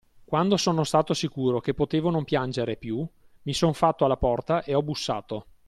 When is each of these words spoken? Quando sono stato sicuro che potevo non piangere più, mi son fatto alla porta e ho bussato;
Quando 0.25 0.57
sono 0.57 0.83
stato 0.83 1.13
sicuro 1.13 1.59
che 1.59 1.75
potevo 1.75 2.09
non 2.09 2.23
piangere 2.23 2.75
più, 2.75 3.07
mi 3.43 3.53
son 3.53 3.75
fatto 3.75 4.03
alla 4.03 4.17
porta 4.17 4.63
e 4.63 4.73
ho 4.73 4.81
bussato; 4.81 5.45